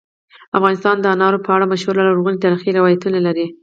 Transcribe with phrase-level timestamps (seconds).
[0.57, 3.47] افغانستان د انارو په اړه مشهور او لرغوني تاریخی روایتونه لري.